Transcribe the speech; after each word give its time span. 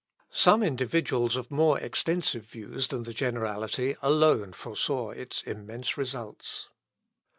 Some 0.33 0.63
individuals 0.63 1.35
of 1.35 1.51
more 1.51 1.77
extensive 1.79 2.45
views 2.45 2.87
than 2.87 3.03
the 3.03 3.13
generality, 3.13 3.95
alone 4.01 4.51
foresaw 4.51 5.11
its 5.11 5.43
immense 5.43 5.95
results. 5.95 6.69